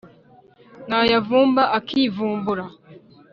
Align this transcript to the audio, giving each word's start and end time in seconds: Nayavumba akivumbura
Nayavumba 0.89 1.63
akivumbura 1.77 2.65